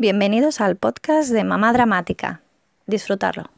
Bienvenidos 0.00 0.60
al 0.60 0.76
podcast 0.76 1.28
de 1.30 1.42
Mamá 1.42 1.72
Dramática. 1.72 2.40
Disfrutarlo. 2.86 3.50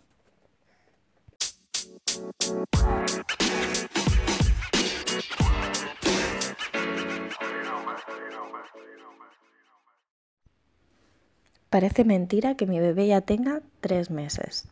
Parece 11.69 12.05
mentira 12.05 12.55
que 12.55 12.65
mi 12.65 12.81
bebé 12.81 13.09
ya 13.09 13.21
tenga 13.21 13.61
tres 13.83 14.11
meses. 14.11 14.67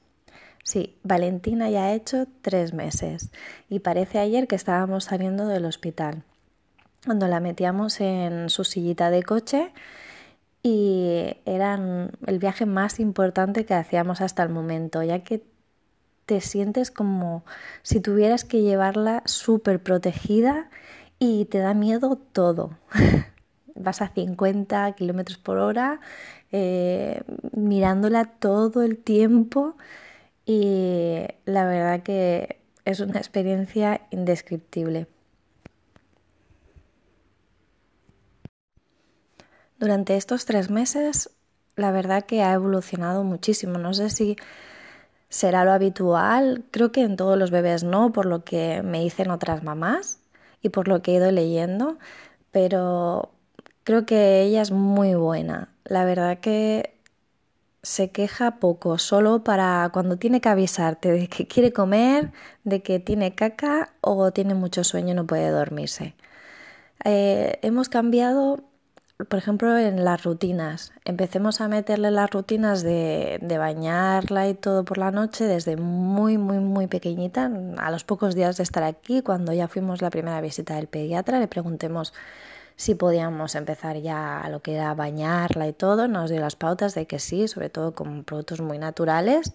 Sí, 0.65 0.97
Valentina 1.03 1.69
ya 1.69 1.85
ha 1.85 1.93
hecho 1.93 2.25
tres 2.41 2.73
meses 2.73 3.31
y 3.69 3.81
parece 3.81 4.21
ayer 4.21 4.49
que 4.49 4.57
estábamos 4.57 5.05
saliendo 5.05 5.47
del 5.47 5.67
hospital, 5.67 6.23
cuando 7.05 7.29
la 7.29 7.41
metíamos 7.41 8.01
en 8.01 8.49
su 8.49 8.65
sillita 8.65 9.11
de 9.11 9.23
coche 9.23 9.71
y 10.63 11.37
era 11.45 11.79
el 12.27 12.39
viaje 12.39 12.67
más 12.67 13.01
importante 13.01 13.65
que 13.65 13.75
hacíamos 13.75 14.21
hasta 14.21 14.43
el 14.43 14.49
momento, 14.51 15.03
ya 15.03 15.21
que 15.21 15.43
te 16.27 16.41
sientes 16.41 16.91
como 16.91 17.45
si 17.83 18.01
tuvieras 18.01 18.45
que 18.45 18.63
llevarla 18.63 19.23
súper 19.25 19.83
protegida 19.83 20.69
y 21.19 21.47
te 21.47 21.59
da 21.59 21.75
miedo 21.75 22.17
todo. 22.33 22.77
Vas 23.75 24.03
a 24.03 24.09
50 24.09 24.93
kilómetros 24.93 25.39
por 25.39 25.59
hora 25.59 26.01
eh, 26.53 27.23
mirándola 27.53 28.25
todo 28.25 28.83
el 28.83 28.99
tiempo 28.99 29.77
y 30.45 31.27
la 31.45 31.65
verdad 31.65 32.03
que 32.03 32.59
es 32.85 33.01
una 33.01 33.19
experiencia 33.19 34.01
indescriptible. 34.11 35.07
Durante 39.79 40.17
estos 40.17 40.45
tres 40.45 40.71
meses, 40.71 41.31
la 41.77 41.93
verdad 41.93 42.25
que 42.25 42.43
ha 42.43 42.53
evolucionado 42.53 43.23
muchísimo. 43.25 43.79
No 43.79 43.95
sé 43.95 44.11
si 44.11 44.37
será 45.29 45.65
lo 45.65 45.73
habitual, 45.73 46.65
creo 46.71 46.93
que 46.93 47.03
en 47.03 47.17
todos 47.17 47.39
los 47.39 47.51
bebés 47.51 47.85
no, 47.85 48.13
por 48.13 48.27
lo 48.27 48.45
que 48.45 48.83
me 48.83 49.01
dicen 49.01 49.31
otras 49.31 49.63
mamás 49.63 50.21
y 50.63 50.71
por 50.71 50.89
lo 50.89 51.03
que 51.03 51.13
he 51.13 51.15
ido 51.17 51.31
leyendo, 51.31 51.99
pero 52.51 53.31
creo 53.85 54.07
que 54.07 54.43
ella 54.43 54.63
es 54.63 54.71
muy 54.73 55.15
buena. 55.15 55.73
La 55.85 56.05
verdad 56.05 56.39
que 56.41 56.95
se 57.83 58.11
queja 58.11 58.59
poco, 58.59 58.99
solo 58.99 59.45
para 59.45 59.91
cuando 59.93 60.17
tiene 60.19 60.41
que 60.41 60.49
avisarte 60.49 61.13
de 61.13 61.29
que 61.29 61.47
quiere 61.47 61.73
comer, 61.73 62.33
de 62.65 62.83
que 62.83 62.99
tiene 63.01 63.35
caca 63.35 63.95
o 64.01 64.33
tiene 64.33 64.55
mucho 64.55 64.85
sueño 64.85 65.13
y 65.13 65.15
no 65.15 65.27
puede 65.27 65.51
dormirse. 65.51 66.15
Eh, 67.05 67.59
hemos 67.63 67.89
cambiado 67.89 68.68
por 69.27 69.39
ejemplo, 69.39 69.77
en 69.77 70.05
las 70.05 70.23
rutinas. 70.23 70.93
Empecemos 71.05 71.61
a 71.61 71.67
meterle 71.67 72.13
las 72.13 72.31
rutinas 72.31 72.83
de, 72.83 73.39
de, 73.43 73.59
bañarla 73.59 74.49
y 74.49 74.55
todo 74.55 74.85
por 74.85 74.99
la 74.99 75.11
noche 75.11 75.45
desde 75.45 75.77
muy, 75.77 76.39
muy, 76.39 76.59
muy 76.59 76.87
pequeñita. 76.87 77.51
A 77.79 77.91
los 77.91 78.05
pocos 78.05 78.37
días 78.37 78.57
de 78.59 78.63
estar 78.63 78.85
aquí, 78.85 79.23
cuando 79.23 79.53
ya 79.53 79.67
fuimos 79.67 80.03
la 80.03 80.11
primera 80.11 80.41
visita 80.41 80.77
del 80.77 80.87
pediatra, 80.87 81.41
le 81.41 81.49
preguntemos 81.49 82.15
si 82.77 82.95
podíamos 82.95 83.57
empezar 83.57 83.97
ya 83.97 84.41
a 84.41 84.49
lo 84.51 84.63
que 84.63 84.77
era 84.77 84.95
bañarla 84.95 85.67
y 85.67 85.73
todo. 85.73 86.07
Nos 86.07 86.31
dio 86.31 86.39
las 86.39 86.55
pautas 86.55 86.95
de 86.95 87.07
que 87.07 87.19
sí, 87.19 87.49
sobre 87.49 87.71
todo 87.71 87.97
con 87.97 88.23
productos 88.23 88.61
muy 88.61 88.79
naturales, 88.79 89.53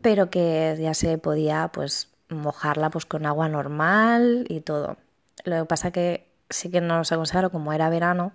pero 0.00 0.30
que 0.30 0.78
ya 0.80 0.94
se 0.94 1.18
podía 1.18 1.68
pues 1.74 2.08
mojarla 2.30 2.88
pues 2.88 3.04
con 3.04 3.26
agua 3.26 3.50
normal 3.50 4.46
y 4.48 4.60
todo. 4.60 4.96
Lo 5.44 5.58
que 5.60 5.64
pasa 5.66 5.90
que 5.90 6.26
sí 6.48 6.70
que 6.70 6.80
nos 6.80 7.12
aconsejaron, 7.12 7.50
como 7.50 7.74
era 7.74 7.90
verano, 7.90 8.32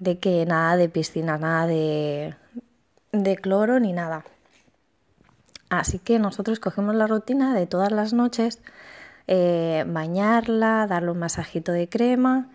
de 0.00 0.18
que 0.18 0.44
nada 0.46 0.76
de 0.76 0.88
piscina, 0.88 1.38
nada 1.38 1.68
de, 1.68 2.34
de 3.12 3.36
cloro 3.36 3.78
ni 3.78 3.92
nada. 3.92 4.24
Así 5.68 6.00
que 6.00 6.18
nosotros 6.18 6.58
cogimos 6.58 6.96
la 6.96 7.06
rutina 7.06 7.54
de 7.54 7.66
todas 7.66 7.92
las 7.92 8.12
noches 8.12 8.60
eh, 9.28 9.84
bañarla, 9.86 10.88
darle 10.88 11.12
un 11.12 11.18
masajito 11.18 11.70
de 11.70 11.88
crema 11.88 12.48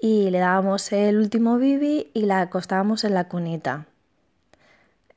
y 0.00 0.30
le 0.30 0.38
dábamos 0.38 0.92
el 0.92 1.18
último 1.18 1.58
bibi 1.58 2.10
y 2.14 2.22
la 2.26 2.42
acostábamos 2.42 3.02
en 3.02 3.14
la 3.14 3.24
cunita. 3.24 3.86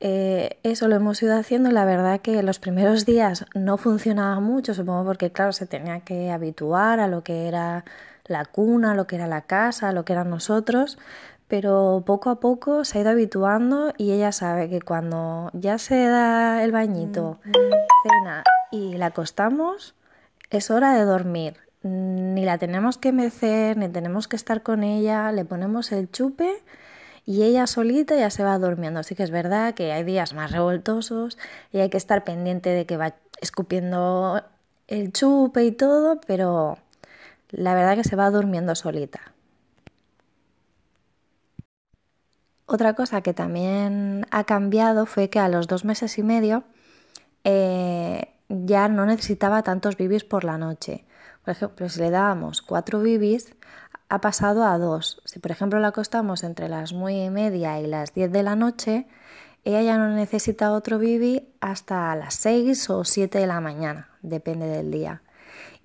Eh, 0.00 0.58
eso 0.64 0.88
lo 0.88 0.96
hemos 0.96 1.22
ido 1.22 1.36
haciendo. 1.36 1.70
La 1.70 1.84
verdad 1.84 2.20
que 2.20 2.42
los 2.42 2.58
primeros 2.58 3.06
días 3.06 3.46
no 3.54 3.76
funcionaba 3.78 4.40
mucho, 4.40 4.74
supongo 4.74 5.04
porque, 5.04 5.30
claro, 5.30 5.52
se 5.52 5.66
tenía 5.66 6.00
que 6.00 6.32
habituar 6.32 6.98
a 6.98 7.06
lo 7.06 7.22
que 7.22 7.46
era 7.46 7.84
la 8.26 8.44
cuna, 8.44 8.94
lo 8.94 9.06
que 9.06 9.16
era 9.16 9.28
la 9.28 9.42
casa, 9.42 9.92
lo 9.92 10.04
que 10.04 10.14
eran 10.14 10.28
nosotros 10.28 10.98
pero 11.48 12.02
poco 12.06 12.30
a 12.30 12.40
poco 12.40 12.84
se 12.84 12.98
ha 12.98 13.00
ido 13.02 13.10
habituando 13.10 13.92
y 13.98 14.12
ella 14.12 14.32
sabe 14.32 14.68
que 14.68 14.80
cuando 14.80 15.50
ya 15.52 15.78
se 15.78 16.06
da 16.06 16.64
el 16.64 16.72
bañito, 16.72 17.38
cena 18.02 18.44
y 18.70 18.96
la 18.96 19.06
acostamos, 19.06 19.94
es 20.50 20.70
hora 20.70 20.94
de 20.94 21.04
dormir. 21.04 21.56
Ni 21.82 22.44
la 22.44 22.56
tenemos 22.56 22.96
que 22.96 23.12
mecer, 23.12 23.76
ni 23.76 23.88
tenemos 23.88 24.26
que 24.26 24.36
estar 24.36 24.62
con 24.62 24.82
ella, 24.82 25.32
le 25.32 25.44
ponemos 25.44 25.92
el 25.92 26.10
chupe 26.10 26.62
y 27.26 27.42
ella 27.42 27.66
solita 27.66 28.16
ya 28.16 28.30
se 28.30 28.42
va 28.42 28.58
durmiendo. 28.58 29.00
Así 29.00 29.14
que 29.14 29.22
es 29.22 29.30
verdad 29.30 29.74
que 29.74 29.92
hay 29.92 30.02
días 30.02 30.32
más 30.34 30.50
revoltosos 30.50 31.38
y 31.72 31.78
hay 31.78 31.90
que 31.90 31.98
estar 31.98 32.24
pendiente 32.24 32.70
de 32.70 32.86
que 32.86 32.96
va 32.96 33.14
escupiendo 33.40 34.42
el 34.88 35.12
chupe 35.12 35.64
y 35.64 35.72
todo, 35.72 36.20
pero 36.26 36.78
la 37.50 37.74
verdad 37.74 37.96
que 37.96 38.04
se 38.04 38.16
va 38.16 38.30
durmiendo 38.30 38.74
solita. 38.74 39.33
Otra 42.74 42.94
cosa 42.94 43.20
que 43.20 43.32
también 43.32 44.26
ha 44.32 44.42
cambiado 44.42 45.06
fue 45.06 45.30
que 45.30 45.38
a 45.38 45.48
los 45.48 45.68
dos 45.68 45.84
meses 45.84 46.18
y 46.18 46.24
medio 46.24 46.64
eh, 47.44 48.34
ya 48.48 48.88
no 48.88 49.06
necesitaba 49.06 49.62
tantos 49.62 49.96
bibis 49.96 50.24
por 50.24 50.42
la 50.42 50.58
noche. 50.58 51.04
Por 51.44 51.52
ejemplo, 51.52 51.88
si 51.88 52.00
le 52.00 52.10
dábamos 52.10 52.62
cuatro 52.62 53.00
bibis, 53.00 53.54
ha 54.08 54.20
pasado 54.20 54.64
a 54.64 54.76
dos. 54.78 55.22
Si 55.24 55.38
por 55.38 55.52
ejemplo 55.52 55.78
la 55.78 55.88
acostamos 55.88 56.42
entre 56.42 56.68
las 56.68 56.92
nueve 56.92 57.26
y 57.26 57.30
media 57.30 57.78
y 57.78 57.86
las 57.86 58.12
diez 58.12 58.32
de 58.32 58.42
la 58.42 58.56
noche, 58.56 59.06
ella 59.62 59.82
ya 59.82 59.96
no 59.96 60.08
necesita 60.08 60.72
otro 60.72 60.98
bibi 60.98 61.54
hasta 61.60 62.16
las 62.16 62.34
seis 62.34 62.90
o 62.90 63.04
siete 63.04 63.38
de 63.38 63.46
la 63.46 63.60
mañana, 63.60 64.08
depende 64.20 64.66
del 64.66 64.90
día 64.90 65.22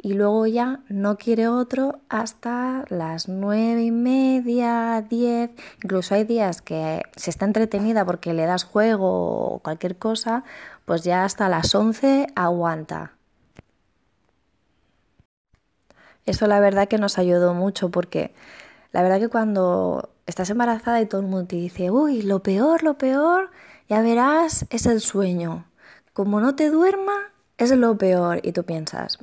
y 0.02 0.14
luego 0.14 0.48
ya 0.48 0.80
no 0.88 1.18
quiere 1.18 1.48
otro 1.50 2.00
hasta 2.08 2.86
las 2.90 3.28
nueve 3.28 3.84
y 3.84 3.92
media, 3.92 5.06
diez. 5.10 5.52
Incluso 5.84 6.16
hay 6.16 6.24
días 6.24 6.62
que 6.62 7.04
se 7.16 7.30
está 7.30 7.46
entretenida 7.46 8.06
porque 8.06 8.34
le 8.34 8.46
das 8.46 8.64
juego 8.64 9.56
o 9.56 9.60
cualquier 9.60 9.98
cosa, 9.98 10.44
pues 10.86 11.04
ya 11.04 11.26
hasta 11.26 11.50
las 11.50 11.76
once 11.76 12.28
aguanta. 12.36 13.14
Eso 16.26 16.48
la 16.48 16.60
verdad 16.60 16.88
que 16.88 16.98
nos 16.98 17.18
ayudó 17.18 17.54
mucho 17.54 17.90
porque 17.90 18.34
la 18.94 19.02
verdad 19.02 19.20
que 19.20 19.30
cuando 19.30 20.10
estás 20.28 20.50
embarazada 20.50 21.02
y 21.02 21.08
todo 21.08 21.22
el 21.22 21.28
mundo 21.28 21.48
te 21.48 21.58
dice, 21.58 21.92
uy, 21.92 22.22
lo 22.22 22.42
peor, 22.42 22.84
lo 22.84 22.98
peor, 22.98 23.52
ya 23.90 24.02
verás, 24.02 24.66
es 24.70 24.86
el 24.86 25.02
sueño. 25.02 25.66
Como 26.14 26.40
no 26.40 26.56
te 26.56 26.70
duerma, 26.70 27.14
es 27.58 27.72
lo 27.72 27.98
peor. 27.98 28.40
Y 28.44 28.52
tú 28.52 28.64
piensas, 28.64 29.20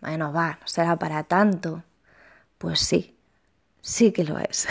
bueno, 0.00 0.32
va, 0.32 0.58
no 0.60 0.66
será 0.66 0.96
para 0.96 1.24
tanto. 1.24 1.82
Pues 2.58 2.80
sí, 2.80 3.16
sí 3.80 4.12
que 4.12 4.24
lo 4.24 4.38
es. 4.38 4.66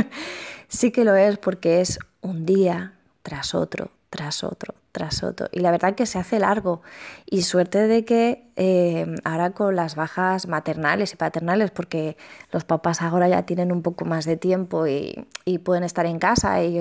sí 0.68 0.90
que 0.90 1.04
lo 1.04 1.14
es 1.14 1.38
porque 1.38 1.80
es 1.80 1.98
un 2.20 2.46
día 2.46 2.94
tras 3.22 3.54
otro, 3.54 3.90
tras 4.10 4.44
otro, 4.44 4.74
tras 4.92 5.22
otro. 5.22 5.48
Y 5.52 5.60
la 5.60 5.70
verdad 5.70 5.94
que 5.94 6.06
se 6.06 6.18
hace 6.18 6.38
largo. 6.38 6.82
Y 7.26 7.42
suerte 7.42 7.86
de 7.86 8.04
que 8.04 8.50
eh, 8.56 9.14
ahora 9.24 9.50
con 9.50 9.76
las 9.76 9.94
bajas 9.96 10.48
maternales 10.48 11.12
y 11.12 11.16
paternales, 11.16 11.70
porque 11.70 12.16
los 12.50 12.64
papás 12.64 13.02
ahora 13.02 13.28
ya 13.28 13.44
tienen 13.44 13.72
un 13.72 13.82
poco 13.82 14.04
más 14.04 14.24
de 14.24 14.36
tiempo 14.36 14.86
y, 14.86 15.26
pueden 15.64 15.84
estar 15.84 16.06
en 16.06 16.18
casa 16.18 16.62
y 16.62 16.78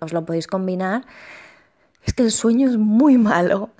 os 0.00 0.12
lo 0.12 0.24
podéis 0.24 0.46
combinar, 0.46 1.04
es 2.04 2.14
que 2.14 2.22
el 2.22 2.30
sueño 2.30 2.68
es 2.68 2.76
muy 2.76 3.18
malo. 3.18 3.70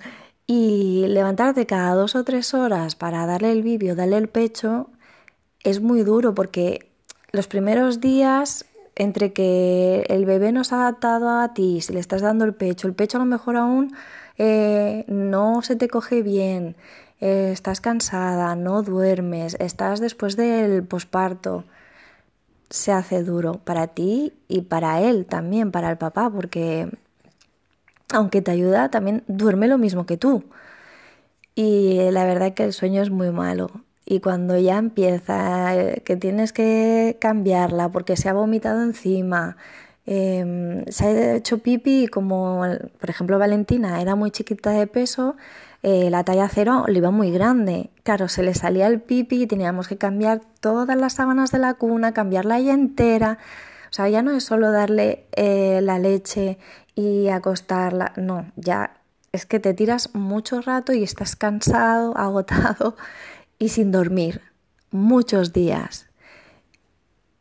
Y 0.53 1.07
levantarte 1.07 1.65
cada 1.65 1.95
dos 1.95 2.13
o 2.13 2.25
tres 2.25 2.53
horas 2.53 2.95
para 2.95 3.25
darle 3.25 3.53
el 3.53 3.63
bibio, 3.63 3.95
darle 3.95 4.17
el 4.17 4.27
pecho, 4.27 4.89
es 5.63 5.79
muy 5.79 6.03
duro 6.03 6.35
porque 6.35 6.91
los 7.31 7.47
primeros 7.47 8.01
días, 8.01 8.65
entre 8.95 9.31
que 9.31 10.03
el 10.09 10.25
bebé 10.25 10.51
no 10.51 10.65
se 10.65 10.75
ha 10.75 10.81
adaptado 10.81 11.29
a 11.29 11.53
ti, 11.53 11.79
si 11.79 11.93
le 11.93 12.01
estás 12.01 12.21
dando 12.21 12.43
el 12.43 12.53
pecho, 12.53 12.89
el 12.89 12.93
pecho 12.93 13.15
a 13.15 13.21
lo 13.21 13.27
mejor 13.27 13.55
aún 13.55 13.95
eh, 14.37 15.05
no 15.07 15.61
se 15.61 15.77
te 15.77 15.87
coge 15.87 16.21
bien, 16.21 16.75
eh, 17.21 17.51
estás 17.53 17.79
cansada, 17.79 18.53
no 18.57 18.83
duermes, 18.83 19.55
estás 19.57 20.01
después 20.01 20.35
del 20.35 20.83
posparto, 20.83 21.63
se 22.69 22.91
hace 22.91 23.23
duro 23.23 23.53
para 23.53 23.87
ti 23.87 24.33
y 24.49 24.63
para 24.63 24.99
él 25.01 25.25
también, 25.27 25.71
para 25.71 25.89
el 25.89 25.97
papá, 25.97 26.29
porque 26.29 26.89
aunque 28.13 28.41
te 28.41 28.51
ayuda, 28.51 28.89
también 28.89 29.23
duerme 29.27 29.67
lo 29.67 29.77
mismo 29.77 30.05
que 30.05 30.17
tú. 30.17 30.43
Y 31.55 31.99
la 32.11 32.25
verdad 32.25 32.53
que 32.53 32.63
el 32.63 32.73
sueño 32.73 33.01
es 33.01 33.09
muy 33.09 33.31
malo. 33.31 33.69
Y 34.05 34.19
cuando 34.19 34.57
ya 34.57 34.77
empieza, 34.77 35.75
eh, 35.75 36.01
que 36.05 36.17
tienes 36.17 36.53
que 36.53 37.17
cambiarla 37.19 37.89
porque 37.89 38.17
se 38.17 38.29
ha 38.29 38.33
vomitado 38.33 38.83
encima, 38.83 39.57
Em, 40.05 40.83
se 40.87 41.05
ha 41.05 41.35
hecho 41.35 41.59
pipi 41.59 42.07
como, 42.07 42.63
por 42.99 43.09
ejemplo, 43.09 43.37
Valentina 43.37 44.01
era 44.01 44.15
muy 44.15 44.31
chiquita 44.31 44.71
de 44.71 44.87
peso, 44.87 45.35
eh, 45.83 46.09
la 46.09 46.23
talla 46.23 46.49
cero 46.49 46.85
le 46.87 46.97
iba 46.97 47.11
muy 47.11 47.31
grande. 47.31 47.91
Claro, 48.03 48.27
se 48.27 48.43
le 48.43 48.53
salía 48.53 48.87
el 48.87 48.99
pipi 49.01 49.43
y 49.43 49.47
teníamos 49.47 49.87
que 49.87 49.97
cambiar 49.97 50.41
todas 50.59 50.97
las 50.97 51.13
sábanas 51.13 51.51
de 51.51 51.59
la 51.59 51.75
cuna, 51.75 52.13
cambiarla 52.13 52.57
ella 52.59 52.73
entera. 52.73 53.37
O 53.89 53.93
sea, 53.93 54.09
ya 54.09 54.21
no 54.21 54.31
es 54.31 54.43
solo 54.43 54.71
darle 54.71 55.25
eh, 55.33 55.81
la 55.83 55.99
leche 55.99 56.57
y 56.95 57.29
acostarla, 57.29 58.13
no, 58.15 58.51
ya 58.55 58.97
es 59.31 59.45
que 59.45 59.59
te 59.59 59.73
tiras 59.73 60.13
mucho 60.13 60.61
rato 60.61 60.93
y 60.93 61.03
estás 61.03 61.35
cansado, 61.35 62.15
agotado 62.17 62.95
y 63.59 63.69
sin 63.69 63.91
dormir 63.91 64.41
muchos 64.91 65.53
días 65.53 66.11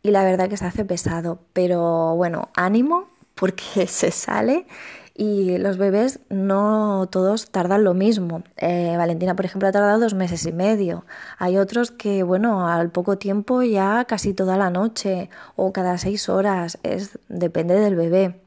y 0.02 0.10
la 0.10 0.24
verdad 0.24 0.48
que 0.48 0.56
se 0.56 0.64
hace 0.64 0.84
pesado, 0.84 1.40
pero 1.52 2.14
bueno, 2.16 2.48
ánimo 2.54 3.08
porque 3.34 3.86
se 3.86 4.10
sale 4.10 4.66
y 5.14 5.58
los 5.58 5.76
bebés 5.76 6.20
no 6.30 7.08
todos 7.10 7.50
tardan 7.50 7.84
lo 7.84 7.92
mismo. 7.92 8.42
Eh, 8.56 8.94
Valentina, 8.96 9.36
por 9.36 9.44
ejemplo, 9.44 9.68
ha 9.68 9.72
tardado 9.72 10.00
dos 10.00 10.14
meses 10.14 10.46
y 10.46 10.52
medio. 10.52 11.04
Hay 11.38 11.58
otros 11.58 11.90
que, 11.90 12.22
bueno, 12.22 12.66
al 12.68 12.90
poco 12.90 13.18
tiempo 13.18 13.62
ya 13.62 14.06
casi 14.06 14.32
toda 14.32 14.56
la 14.56 14.70
noche 14.70 15.28
o 15.56 15.72
cada 15.72 15.98
seis 15.98 16.28
horas, 16.30 16.78
es, 16.82 17.18
depende 17.28 17.74
del 17.74 17.96
bebé. 17.96 18.40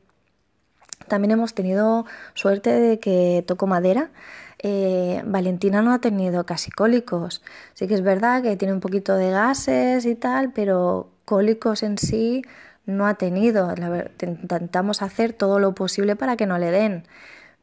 También 1.07 1.31
hemos 1.31 1.53
tenido 1.53 2.05
suerte 2.33 2.71
de 2.71 2.99
que 2.99 3.43
toco 3.47 3.67
madera. 3.67 4.11
Eh, 4.59 5.21
Valentina 5.25 5.81
no 5.81 5.91
ha 5.93 5.99
tenido 5.99 6.45
casi 6.45 6.71
cólicos. 6.71 7.41
Sí 7.73 7.87
que 7.87 7.93
es 7.95 8.01
verdad 8.01 8.41
que 8.41 8.55
tiene 8.55 8.73
un 8.73 8.79
poquito 8.79 9.15
de 9.15 9.29
gases 9.31 10.05
y 10.05 10.15
tal, 10.15 10.53
pero 10.53 11.09
cólicos 11.25 11.83
en 11.83 11.97
sí 11.97 12.43
no 12.85 13.07
ha 13.07 13.15
tenido. 13.15 13.73
Intentamos 14.21 15.01
hacer 15.01 15.33
todo 15.33 15.59
lo 15.59 15.75
posible 15.75 16.15
para 16.15 16.37
que 16.37 16.45
no 16.45 16.57
le 16.57 16.71
den. 16.71 17.05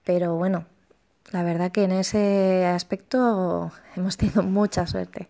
Pero 0.04 0.36
bueno, 0.36 0.66
la 1.32 1.42
verdad 1.42 1.72
que 1.72 1.84
en 1.84 1.92
ese 1.92 2.66
aspecto 2.66 3.72
hemos 3.96 4.16
tenido 4.16 4.42
mucha 4.42 4.86
suerte. 4.86 5.28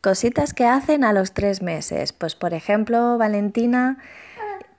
Cositas 0.00 0.54
que 0.54 0.66
hacen 0.66 1.04
a 1.04 1.12
los 1.12 1.32
tres 1.32 1.62
meses. 1.62 2.12
Pues 2.12 2.34
por 2.34 2.54
ejemplo, 2.54 3.18
Valentina 3.18 3.98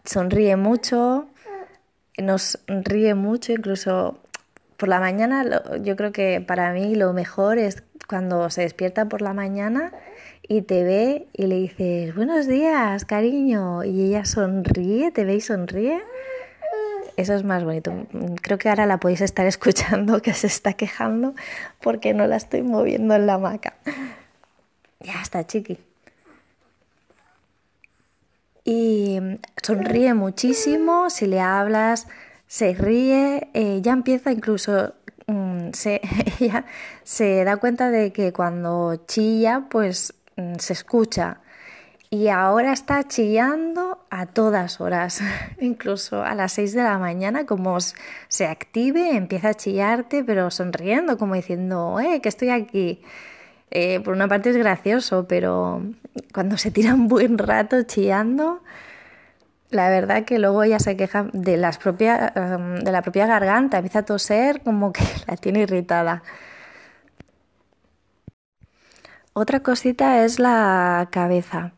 sonríe 0.08 0.56
mucho, 0.56 1.28
nos 2.18 2.60
ríe 2.68 3.14
mucho, 3.14 3.52
incluso 3.52 4.18
por 4.78 4.90
la 4.90 5.00
mañana 5.00 5.62
yo 5.82 5.96
creo 5.96 6.12
que 6.12 6.42
para 6.42 6.72
mí 6.72 6.96
lo 6.96 7.14
mejor 7.14 7.58
es 7.58 7.84
cuando 8.08 8.50
se 8.50 8.62
despierta 8.62 9.06
por 9.06 9.22
la 9.22 9.34
mañana 9.34 9.92
y 10.48 10.62
te 10.62 10.84
ve 10.84 11.28
y 11.34 11.48
le 11.48 11.56
dices, 11.56 12.16
buenos 12.16 12.48
días, 12.48 13.06
cariño, 13.06 13.84
y 13.84 14.06
ella 14.06 14.24
sonríe, 14.24 15.12
te 15.12 15.26
ve 15.26 15.36
y 15.36 15.42
sonríe. 15.42 16.02
Eso 17.18 17.34
es 17.34 17.44
más 17.44 17.64
bonito. 17.64 17.92
Creo 18.42 18.58
que 18.58 18.70
ahora 18.70 18.86
la 18.86 19.00
podéis 19.00 19.22
estar 19.22 19.46
escuchando 19.48 20.22
que 20.22 20.34
se 20.34 20.48
está 20.48 20.74
quejando 20.74 21.34
porque 21.82 22.14
no 22.14 22.28
la 22.28 22.38
estoy 22.38 22.62
moviendo 22.62 23.16
en 23.16 23.26
la 23.26 23.34
hamaca. 23.34 23.74
Ya 25.02 25.22
está, 25.22 25.46
chiqui. 25.46 25.78
Y 28.70 29.20
sonríe 29.64 30.14
muchísimo, 30.14 31.10
si 31.10 31.26
le 31.26 31.40
hablas, 31.40 32.08
se 32.48 32.74
ríe, 32.74 33.50
eh, 33.54 33.80
ya 33.82 33.94
empieza 33.94 34.32
incluso 34.34 34.94
mm, 35.28 35.70
se, 35.72 36.02
ella 36.40 36.66
se 37.04 37.46
da 37.46 37.56
cuenta 37.58 37.90
de 37.90 38.12
que 38.12 38.34
cuando 38.34 39.06
chilla, 39.08 39.68
pues 39.70 40.14
Mm, 40.38 40.58
se 40.60 40.74
escucha 40.74 41.40
y 42.12 42.28
ahora 42.30 42.72
está 42.72 43.04
chillando 43.08 44.06
a 44.12 44.28
todas 44.28 44.80
horas, 44.80 45.22
incluso 45.60 46.24
a 46.24 46.36
las 46.36 46.54
6 46.54 46.74
de 46.74 46.84
la 46.84 47.00
mañana, 47.00 47.46
como 47.48 47.80
se 48.28 48.46
active, 48.46 49.18
empieza 49.18 49.50
a 49.50 49.54
chillarte, 49.56 50.24
pero 50.24 50.52
sonriendo, 50.52 51.18
como 51.18 51.34
diciendo, 51.36 52.00
eh, 52.00 52.22
que 52.22 52.30
estoy 52.30 52.52
aquí. 52.52 53.02
Eh, 53.72 54.00
por 54.00 54.14
una 54.14 54.28
parte 54.28 54.50
es 54.50 54.58
gracioso, 54.58 55.28
pero 55.28 55.82
cuando 56.34 56.58
se 56.58 56.72
tira 56.72 56.94
un 56.94 57.08
buen 57.08 57.38
rato 57.38 57.82
chillando, 57.84 58.62
la 59.70 59.90
verdad 59.90 60.26
que 60.26 60.40
luego 60.40 60.64
ella 60.64 60.80
se 60.80 60.96
queja 60.98 61.30
de, 61.34 61.58
las 61.58 61.78
propia, 61.78 62.32
em, 62.36 62.80
de 62.80 62.92
la 62.92 63.02
propia 63.02 63.28
garganta, 63.28 63.78
empieza 63.78 64.00
a 64.00 64.06
toser 64.06 64.62
como 64.64 64.94
que 64.94 65.04
la 65.28 65.36
tiene 65.38 65.62
irritada. 65.62 66.24
Otra 69.34 69.60
cosita 69.62 70.24
es 70.26 70.40
la 70.40 71.10
cabeza. 71.12 71.74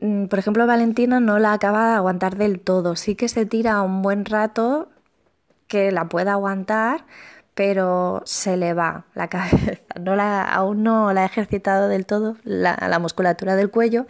Mm, 0.00 0.26
por 0.26 0.38
ejemplo, 0.38 0.66
Valentina 0.66 1.20
no 1.20 1.38
la 1.38 1.52
acaba 1.52 1.90
de 1.90 1.94
aguantar 1.96 2.36
del 2.36 2.60
todo. 2.60 2.96
Sí 2.96 3.14
que 3.16 3.28
se 3.28 3.46
tira 3.46 3.82
un 3.82 4.02
buen 4.02 4.24
rato 4.24 4.88
que 5.68 5.92
la 5.92 6.08
pueda 6.08 6.32
aguantar, 6.32 7.06
pero 7.54 8.22
se 8.24 8.56
le 8.56 8.74
va 8.74 9.04
la 9.14 9.28
cabeza. 9.28 9.78
No 10.00 10.16
la, 10.16 10.42
aún 10.42 10.82
no 10.82 11.12
la 11.12 11.22
ha 11.22 11.26
ejercitado 11.26 11.88
del 11.88 12.06
todo 12.06 12.36
la, 12.44 12.98
musculatura 12.98 13.56
del 13.56 13.70
cuello 13.70 14.06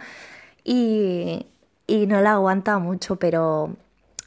y, 0.63 1.45
no 2.07 2.21
la 2.21 2.33
aguanta 2.33 2.79
mucho, 2.79 3.17
pero 3.17 3.75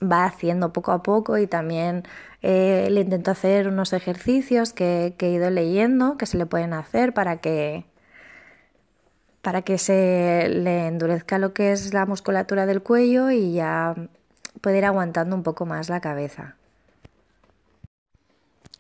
va 0.03 0.25
haciendo 0.25 0.73
poco 0.73 0.93
a 0.93 1.03
poco 1.03 1.39
y 1.39 1.47
también 1.47 2.05
eh, 2.43 2.89
le 2.91 3.01
intento 3.01 3.31
hacer 3.31 3.69
unos 3.69 3.93
ejercicios 3.93 4.73
que 4.73 5.15
he 5.19 5.29
ido 5.31 5.51
leyendo 5.51 6.17
que 6.19 6.27
se 6.27 6.37
le 6.39 6.47
pueden 6.47 6.75
hacer 6.75 7.15
para 7.15 7.39
que 7.39 7.87
para 9.47 9.63
que 9.63 9.79
se 9.79 10.49
le 10.49 10.89
endurezca 10.89 11.39
lo 11.39 11.53
que 11.53 11.71
es 11.71 11.95
la 11.95 12.05
musculatura 12.05 12.67
del 12.67 12.83
cuello 12.83 13.31
y 13.31 13.53
ya 13.53 13.95
puede 14.61 14.79
ir 14.79 14.85
aguantando 14.85 15.37
un 15.37 15.45
poco 15.45 15.67
más 15.67 15.89
la 15.89 16.01
cabeza. 16.01 16.57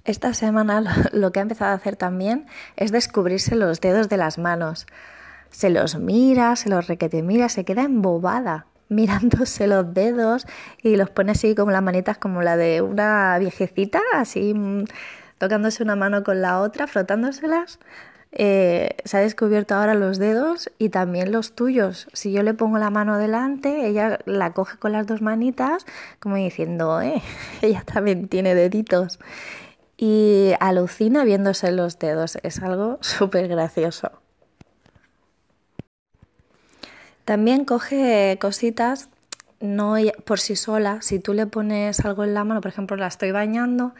Esta 0.06 0.34
semana 0.34 0.82
lo 1.12 1.32
que 1.32 1.40
ha 1.40 1.42
empezado 1.42 1.72
a 1.72 1.74
hacer 1.74 1.96
también 1.96 2.46
es 2.76 2.92
descubrirse 2.92 3.56
los 3.56 3.80
dedos 3.80 4.08
de 4.08 4.16
las 4.16 4.38
manos. 4.38 4.86
Se 5.50 5.68
los 5.68 5.96
mira, 5.96 6.54
se 6.54 6.68
los 6.68 6.86
requete 6.86 7.22
mira, 7.22 7.48
se 7.48 7.64
queda 7.64 7.82
embobada 7.82 8.66
mirándose 8.88 9.66
los 9.66 9.92
dedos 9.92 10.46
y 10.80 10.96
los 10.96 11.10
pone 11.10 11.32
así 11.32 11.56
como 11.56 11.72
las 11.72 11.82
manitas 11.82 12.18
como 12.18 12.42
la 12.42 12.56
de 12.56 12.82
una 12.82 13.36
viejecita, 13.38 14.00
así 14.14 14.54
mm, 14.54 14.84
tocándose 15.38 15.82
una 15.82 15.96
mano 15.96 16.22
con 16.22 16.40
la 16.40 16.60
otra, 16.60 16.86
frotándoselas. 16.86 17.80
Eh, 18.38 18.96
se 19.04 19.16
ha 19.16 19.20
descubierto 19.20 19.74
ahora 19.74 19.94
los 19.94 20.18
dedos 20.18 20.70
y 20.78 20.90
también 20.90 21.32
los 21.32 21.54
tuyos. 21.54 22.06
Si 22.12 22.32
yo 22.32 22.42
le 22.42 22.54
pongo 22.54 22.78
la 22.78 22.90
mano 22.90 23.18
delante, 23.18 23.86
ella 23.86 24.18
la 24.26 24.52
coge 24.52 24.78
con 24.78 24.92
las 24.92 25.06
dos 25.06 25.22
manitas, 25.22 25.84
como 26.20 26.36
diciendo, 26.36 27.00
eh, 27.00 27.22
ella 27.62 27.82
también 27.84 28.28
tiene 28.28 28.54
deditos. 28.54 29.18
Y 29.96 30.52
alucina 30.60 31.24
viéndose 31.24 31.72
los 31.72 31.98
dedos. 31.98 32.38
Es 32.42 32.62
algo 32.62 32.98
súper 33.00 33.48
gracioso. 33.48 34.12
También 37.24 37.64
coge 37.64 38.38
cositas 38.40 39.08
no 39.60 39.94
por 40.24 40.38
sí 40.38 40.56
sola, 40.56 41.00
si 41.02 41.18
tú 41.18 41.32
le 41.32 41.46
pones 41.46 42.04
algo 42.04 42.24
en 42.24 42.34
la 42.34 42.44
mano, 42.44 42.60
por 42.60 42.70
ejemplo, 42.70 42.96
la 42.96 43.06
estoy 43.06 43.30
bañando 43.30 43.94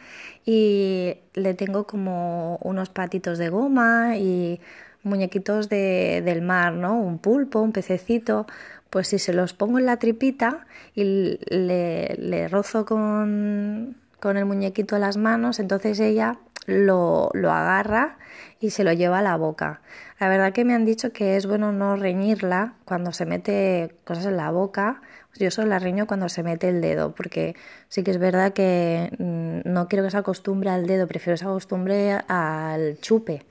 y 0.45 1.15
le 1.33 1.53
tengo 1.53 1.87
como 1.87 2.57
unos 2.57 2.89
patitos 2.89 3.37
de 3.37 3.49
goma 3.49 4.17
y 4.17 4.61
muñequitos 5.03 5.69
de, 5.69 6.21
del 6.23 6.41
mar, 6.41 6.73
¿no? 6.73 6.99
Un 6.99 7.19
pulpo, 7.19 7.61
un 7.61 7.71
pececito, 7.71 8.45
pues 8.89 9.07
si 9.07 9.19
se 9.19 9.33
los 9.33 9.53
pongo 9.53 9.79
en 9.79 9.85
la 9.85 9.97
tripita 9.97 10.67
y 10.95 11.39
le, 11.49 12.15
le 12.17 12.47
rozo 12.47 12.85
con, 12.85 13.95
con 14.19 14.37
el 14.37 14.45
muñequito 14.45 14.95
en 14.95 15.01
las 15.01 15.17
manos, 15.17 15.59
entonces 15.59 15.99
ella 15.99 16.37
lo, 16.65 17.29
lo 17.33 17.51
agarra 17.51 18.17
y 18.59 18.71
se 18.71 18.83
lo 18.83 18.93
lleva 18.93 19.19
a 19.19 19.21
la 19.21 19.35
boca. 19.37 19.81
La 20.19 20.29
verdad 20.29 20.53
que 20.53 20.65
me 20.65 20.73
han 20.73 20.85
dicho 20.85 21.11
que 21.13 21.37
es 21.37 21.45
bueno 21.45 21.71
no 21.71 21.95
reñirla 21.95 22.73
cuando 22.85 23.11
se 23.11 23.25
mete 23.25 23.95
cosas 24.03 24.25
en 24.25 24.37
la 24.37 24.51
boca. 24.51 25.01
Yo 25.35 25.51
solo 25.51 25.67
la 25.67 25.79
riño 25.79 26.07
cuando 26.07 26.29
se 26.29 26.41
mete 26.41 26.69
el 26.69 26.81
dedo, 26.81 27.13
porque 27.13 27.55
sí 27.89 28.03
que 28.03 28.11
es 28.11 28.17
verdad 28.17 28.53
que 28.53 29.11
mm, 29.19 29.71
no 29.71 29.87
quiero 29.87 30.03
que 30.03 30.11
se 30.11 30.17
acostumbre 30.17 30.71
al 30.71 30.87
dedo, 30.87 31.07
prefiero 31.07 31.35
que 31.35 31.39
se 31.39 31.45
acostumbre 31.45 32.17
al 32.27 32.97
chupe. 32.99 33.43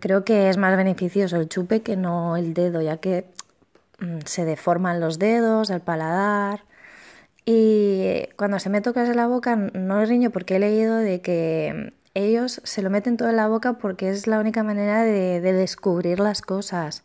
Creo 0.00 0.24
que 0.24 0.50
es 0.50 0.58
más 0.58 0.76
beneficioso 0.76 1.36
el 1.36 1.48
chupe 1.48 1.82
que 1.82 1.96
no 1.96 2.36
el 2.36 2.52
dedo, 2.54 2.82
ya 2.82 2.96
que 2.96 3.26
mm, 4.00 4.20
se 4.24 4.44
deforman 4.44 5.00
los 5.00 5.18
dedos, 5.18 5.70
el 5.70 5.80
paladar. 5.80 6.64
Y 7.46 8.28
cuando 8.36 8.58
se 8.58 8.70
me 8.70 8.80
toca 8.80 9.04
en 9.04 9.16
la 9.16 9.26
boca 9.26 9.56
no 9.56 10.04
riño 10.04 10.30
porque 10.30 10.56
he 10.56 10.58
leído 10.58 10.96
de 10.96 11.20
que 11.20 11.92
ellos 12.14 12.60
se 12.64 12.82
lo 12.82 12.90
meten 12.90 13.16
todo 13.16 13.28
en 13.28 13.36
la 13.36 13.48
boca 13.48 13.74
porque 13.74 14.08
es 14.10 14.26
la 14.26 14.38
única 14.40 14.62
manera 14.62 15.02
de, 15.02 15.40
descubrir 15.40 16.20
las 16.20 16.42
cosas. 16.42 17.04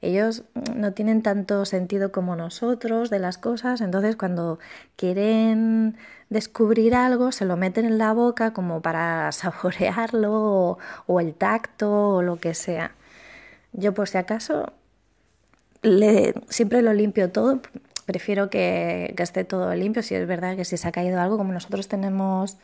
Ellos 0.00 0.44
no 0.74 0.92
tienen 0.92 1.22
tanto 1.22 1.64
sentido 1.64 2.12
como 2.12 2.36
nosotros 2.36 3.10
de 3.10 3.18
las 3.18 3.38
cosas, 3.38 3.80
entonces 3.80 4.16
cuando 4.16 4.58
quieren 4.96 5.96
descubrir 6.30 6.94
algo 6.94 7.32
se 7.32 7.46
lo 7.46 7.56
meten 7.56 7.86
en 7.86 7.98
la 7.98 8.12
boca 8.12 8.52
como 8.52 8.82
para 8.82 9.32
saborearlo 9.32 10.78
o, 11.06 11.20
el 11.20 11.34
tacto 11.34 12.16
o 12.16 12.22
lo 12.22 12.36
que 12.36 12.54
sea. 12.54 12.92
Yo 13.72 13.94
por 13.94 14.08
si 14.08 14.18
acaso 14.18 14.72
siempre 16.48 16.82
lo 16.82 16.92
limpio 16.94 17.30
todo, 17.30 17.60
prefiero 18.04 18.50
que, 18.50 19.14
esté 19.18 19.44
todo 19.44 19.74
limpio, 19.74 20.02
si 20.02 20.14
es 20.14 20.26
verdad 20.26 20.56
que 20.56 20.64
si 20.64 20.76
se 20.76 20.88
ha 20.88 20.92
caído 20.92 21.20
algo, 21.20 21.36
como 21.36 21.52
nosotros 21.52 21.88
tenemos 21.88 22.58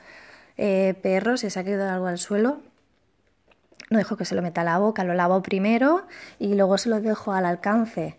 eh, 0.56 0.94
perros, 1.02 1.40
si 1.40 1.50
se 1.50 1.61
ha 1.61 1.64
caído 1.64 1.88
algo 1.88 2.06
al 2.06 2.18
suelo, 2.18 2.61
no 3.90 3.99
dejo 3.99 4.16
que 4.16 4.25
se 4.25 4.35
lo 4.35 4.42
meta 4.42 4.61
a 4.61 4.64
la 4.64 4.78
boca, 4.78 5.04
lo 5.04 5.14
lavo 5.14 5.42
primero 5.42 6.06
y 6.38 6.54
luego 6.54 6.78
se 6.78 6.88
lo 6.88 7.00
dejo 7.00 7.32
al 7.32 7.44
alcance 7.44 8.16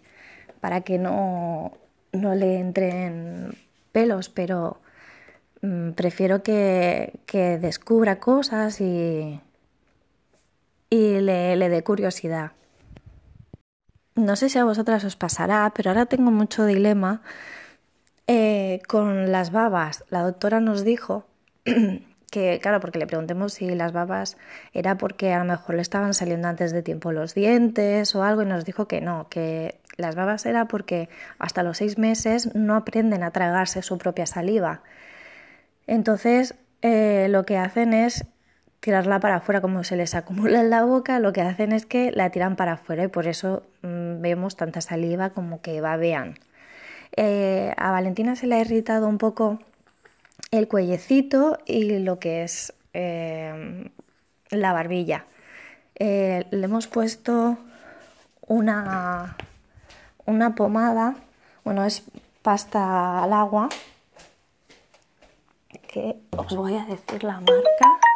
para 0.59 0.81
que 0.81 0.97
no, 0.97 1.77
no 2.11 2.35
le 2.35 2.59
entren 2.59 3.57
pelos, 3.91 4.29
pero 4.29 4.79
mm, 5.61 5.91
prefiero 5.91 6.43
que, 6.43 7.19
que, 7.25 7.57
descubra 7.57 8.19
cosas 8.19 8.81
y, 8.81 9.39
y 10.89 11.19
le, 11.19 11.55
le 11.55 11.69
dé 11.69 11.83
curiosidad. 11.83 12.51
No 14.21 14.35
sé 14.35 14.49
si 14.49 14.59
a 14.59 14.65
vosotras 14.65 15.03
os 15.03 15.15
pasará, 15.15 15.71
pero 15.75 15.89
ahora 15.89 16.05
tengo 16.05 16.29
mucho 16.29 16.65
dilema 16.65 17.21
eh, 18.27 18.79
con 18.87 19.31
las 19.31 19.51
babas. 19.51 20.05
La 20.09 20.21
doctora 20.21 20.59
nos 20.59 20.83
dijo 20.83 21.25
que, 22.31 22.59
claro, 22.61 22.79
porque 22.79 22.99
le 22.99 23.07
preguntemos 23.07 23.53
si 23.53 23.73
las 23.73 23.93
babas 23.93 24.37
era 24.73 24.99
porque 24.99 25.33
a 25.33 25.39
lo 25.39 25.45
mejor 25.45 25.73
le 25.73 25.81
estaban 25.81 26.13
saliendo 26.13 26.47
antes 26.47 26.71
de 26.71 26.83
tiempo 26.83 27.11
los 27.11 27.33
dientes 27.33 28.13
o 28.13 28.21
algo 28.21 28.43
y 28.43 28.45
nos 28.45 28.63
dijo 28.63 28.87
que 28.87 29.01
no, 29.01 29.27
que 29.27 29.79
las 29.97 30.13
babas 30.15 30.45
era 30.45 30.67
porque 30.67 31.09
hasta 31.39 31.63
los 31.63 31.77
seis 31.77 31.97
meses 31.97 32.53
no 32.53 32.75
aprenden 32.75 33.23
a 33.23 33.31
tragarse 33.31 33.81
su 33.81 33.97
propia 33.97 34.27
saliva. 34.27 34.83
Entonces, 35.87 36.53
eh, 36.83 37.25
lo 37.27 37.43
que 37.43 37.57
hacen 37.57 37.93
es 37.93 38.25
tirarla 38.81 39.19
para 39.19 39.37
afuera, 39.37 39.61
como 39.61 39.83
se 39.83 39.95
les 39.95 40.15
acumula 40.15 40.59
en 40.59 40.69
la 40.69 40.83
boca, 40.83 41.19
lo 41.19 41.31
que 41.31 41.41
hacen 41.41 41.71
es 41.71 41.85
que 41.85 42.11
la 42.11 42.31
tiran 42.31 42.55
para 42.55 42.73
afuera 42.73 43.03
y 43.05 43.07
por 43.07 43.27
eso 43.27 43.63
mm, 43.83 44.21
vemos 44.21 44.57
tanta 44.57 44.81
saliva 44.81 45.29
como 45.29 45.61
que 45.61 45.79
babean. 45.79 46.37
Eh, 47.15 47.73
a 47.77 47.91
Valentina 47.91 48.35
se 48.35 48.47
le 48.47 48.55
ha 48.55 48.59
irritado 48.59 49.07
un 49.07 49.17
poco 49.17 49.59
el 50.49 50.67
cuellecito 50.67 51.59
y 51.65 51.99
lo 51.99 52.19
que 52.19 52.43
es 52.43 52.73
eh, 52.93 53.89
la 54.49 54.73
barbilla. 54.73 55.25
Eh, 55.95 56.47
le 56.49 56.65
hemos 56.65 56.87
puesto 56.87 57.59
una, 58.47 59.37
una 60.25 60.55
pomada, 60.55 61.15
bueno, 61.63 61.85
es 61.85 62.03
pasta 62.41 63.21
al 63.23 63.33
agua, 63.33 63.69
que 65.87 66.15
os 66.31 66.55
voy 66.55 66.75
a 66.75 66.85
decir 66.85 67.23
la 67.23 67.33
marca. 67.33 68.10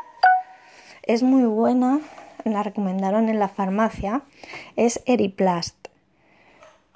Es 1.06 1.22
muy 1.22 1.44
buena, 1.44 2.00
la 2.46 2.64
recomendaron 2.64 3.30
en 3.30 3.38
la 3.38 3.48
farmacia, 3.48 4.24
es 4.76 5.04
Eriplast. 5.06 5.76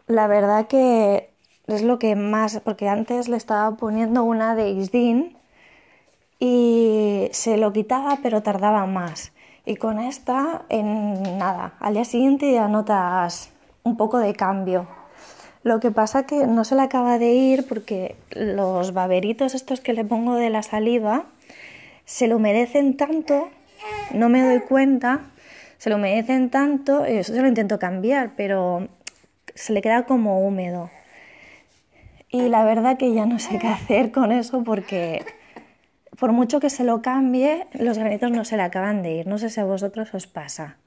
La 0.08 0.26
verdad 0.26 0.66
que 0.66 1.30
es 1.68 1.84
lo 1.84 2.00
que 2.00 2.16
más, 2.16 2.60
porque 2.62 2.90
antes 2.90 3.30
le 3.30 3.38
estaba 3.38 3.78
poniendo 3.78 4.24
una 4.24 4.56
de 4.56 4.72
Isdin 4.72 5.38
y 6.40 7.30
se 7.34 7.58
lo 7.58 7.72
quitaba 7.72 8.18
pero 8.24 8.42
tardaba 8.42 8.88
más. 8.88 9.32
Y 9.64 9.76
con 9.76 10.00
esta, 10.00 10.64
en 10.70 11.38
nada, 11.38 11.76
al 11.80 11.94
día 11.94 12.06
siguiente 12.06 12.52
ya 12.52 12.68
notas 12.68 13.52
un 13.84 13.96
poco 13.96 14.18
de 14.18 14.34
cambio. 14.34 14.88
Lo 15.62 15.80
que 15.80 15.92
pasa 15.92 16.26
que 16.26 16.48
no 16.48 16.64
se 16.64 16.74
le 16.74 16.82
acaba 16.82 17.20
de 17.20 17.34
ir 17.34 17.68
porque 17.68 18.16
los 18.32 18.92
baberitos 18.92 19.54
estos 19.54 19.82
que 19.82 19.94
le 19.94 20.04
pongo 20.04 20.34
de 20.34 20.50
la 20.50 20.64
saliva 20.64 21.26
se 22.06 22.28
lo 22.28 22.38
humedecen 22.38 22.98
tanto 22.98 23.50
no 24.14 24.30
me 24.30 24.42
doy 24.42 24.60
cuenta, 24.62 25.22
se 25.78 25.90
lo 25.90 25.98
humedecen 25.98 26.50
tanto, 26.50 27.08
y 27.08 27.18
eso 27.18 27.34
se 27.34 27.42
lo 27.42 27.48
intento 27.48 27.80
cambiar, 27.80 28.32
pero 28.36 28.90
se 29.56 29.74
le 29.74 29.82
queda 29.82 30.06
como 30.06 30.46
húmedo. 30.46 30.90
Y 32.30 32.50
la 32.50 32.64
verdad 32.64 32.98
que 32.98 33.14
ya 33.14 33.26
no 33.26 33.40
sé 33.40 33.58
qué 33.60 33.68
hacer 33.68 34.12
con 34.12 34.32
eso 34.32 34.64
porque 34.64 35.26
por 36.20 36.32
mucho 36.32 36.60
que 36.60 36.70
se 36.70 36.84
lo 36.84 37.02
cambie, 37.02 37.66
los 37.74 37.98
granitos 37.98 38.30
no 38.32 38.44
se 38.46 38.58
le 38.58 38.64
acaban 38.64 39.02
de 39.02 39.14
ir. 39.14 39.28
No 39.28 39.38
sé 39.38 39.50
si 39.50 39.60
a 39.62 39.66
vosotros 39.66 40.14
os 40.14 40.28
pasa. 40.28 40.78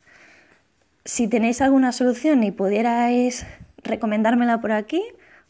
Si 1.04 1.26
tenéis 1.26 1.62
alguna 1.62 1.90
solución 1.90 2.44
y 2.44 2.52
pudierais 2.52 3.46
recomendármela 3.82 4.60
por 4.60 4.72
aquí, 4.72 5.02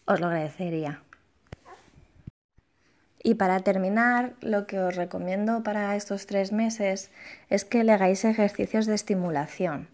os 0.06 0.20
lo 0.20 0.28
agradecería. 0.28 1.02
Y 3.22 3.34
para 3.34 3.60
terminar, 3.60 4.32
lo 4.40 4.66
que 4.66 4.80
os 4.80 4.96
recomiendo 4.96 5.62
para 5.62 5.94
estos 5.94 6.26
tres 6.26 6.52
meses 6.52 7.10
es 7.50 7.64
que 7.64 7.84
le 7.84 7.92
hagáis 7.92 8.24
ejercicios 8.24 8.86
de 8.86 8.94
estimulación. 8.94 9.88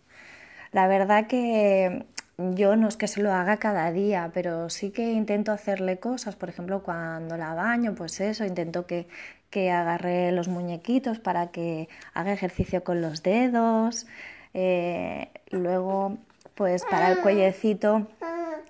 La 0.72 0.86
verdad 0.88 1.26
que 1.26 2.06
yo 2.38 2.76
no 2.76 2.88
es 2.88 2.96
que 2.96 3.08
se 3.08 3.22
lo 3.22 3.32
haga 3.32 3.58
cada 3.58 3.90
día, 3.90 4.30
pero 4.32 4.70
sí 4.70 4.90
que 4.90 5.12
intento 5.12 5.52
hacerle 5.52 5.98
cosas, 5.98 6.36
por 6.36 6.48
ejemplo, 6.48 6.82
cuando 6.82 7.36
la 7.36 7.54
baño, 7.54 7.94
pues 7.94 8.20
eso, 8.20 8.44
intento 8.44 8.86
que, 8.86 9.08
que 9.50 9.70
agarre 9.70 10.32
los 10.32 10.48
muñequitos 10.48 11.18
para 11.18 11.48
que 11.48 11.88
haga 12.14 12.32
ejercicio 12.32 12.84
con 12.84 13.02
los 13.02 13.22
dedos. 13.22 14.06
Eh, 14.54 15.28
luego, 15.50 16.16
pues 16.54 16.84
para 16.90 17.12
el 17.12 17.18
cuellecito 17.18 18.06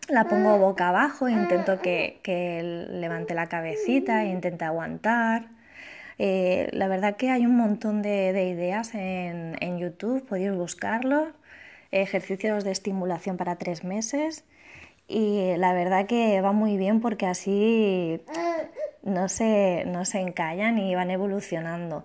la 0.08 0.24
pongo 0.24 0.58
boca 0.58 0.88
abajo, 0.88 1.28
intento 1.28 1.80
que, 1.80 2.86
levante 2.90 3.34
la 3.34 3.46
cabecita 3.46 4.24
e 4.24 4.28
intente 4.28 4.64
aguantar. 4.64 5.48
Eh, 6.18 6.68
la 6.72 6.88
verdad 6.88 7.16
que 7.16 7.30
hay 7.30 7.46
un 7.46 7.56
montón 7.56 8.02
de, 8.02 8.48
ideas 8.48 8.94
en, 8.94 9.78
YouTube, 9.78 10.26
podéis 10.26 10.52
buscarlos, 10.52 11.28
ejercicios 11.90 12.64
de 12.64 12.72
estimulación 12.72 13.36
para 13.36 13.56
tres 13.56 13.84
meses. 13.84 14.44
Y 15.06 15.56
la 15.56 15.72
verdad 15.72 16.06
que 16.06 16.40
va 16.40 16.52
muy 16.52 16.76
bien 16.76 17.00
porque 17.00 17.26
así 17.26 18.20
no 19.02 19.28
se, 19.28 19.84
no 19.86 20.04
se 20.04 20.20
encallan 20.20 20.78
y 20.78 20.94
van 20.94 21.10
evolucionando. 21.10 22.04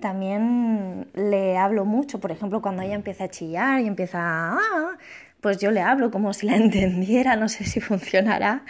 También 0.00 1.08
le 1.14 1.56
hablo 1.56 1.84
mucho, 1.84 2.18
por 2.20 2.32
ejemplo, 2.32 2.60
cuando 2.60 2.82
ella 2.82 2.94
empieza 2.94 3.24
a 3.24 3.28
chillar 3.28 3.80
y 3.80 3.86
empieza, 3.86 4.20
ah, 4.22 4.98
pues 5.44 5.58
yo 5.58 5.70
le 5.70 5.82
hablo 5.82 6.10
como 6.10 6.32
si 6.32 6.46
la 6.46 6.56
entendiera, 6.64 7.36
no 7.36 7.50
sé 7.50 7.64
si 7.64 7.78
funcionará, 7.78 8.64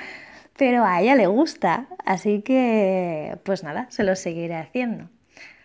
pero 0.58 0.84
a 0.84 1.00
ella 1.00 1.14
le 1.14 1.28
gusta, 1.28 1.86
así 2.04 2.42
que 2.42 3.38
pues 3.44 3.62
nada, 3.62 3.86
se 3.90 4.02
lo 4.02 4.16
seguiré 4.16 4.56
haciendo. 4.56 5.08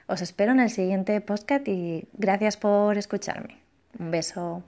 Os 0.05 0.21
espero 0.21 0.51
en 0.51 0.59
el 0.59 0.69
siguiente 0.69 1.19
podcast 1.19 1.67
y 1.67 2.07
gracias 2.13 2.57
por 2.57 2.95
escucharme. 2.95 3.57
Un 3.97 4.11
beso. 4.11 4.63